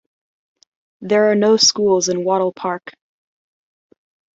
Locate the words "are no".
1.31-1.57